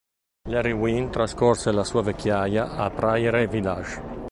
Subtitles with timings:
[0.49, 4.01] Larry Winn trascorre la sua vecchiaia a Prairie Village.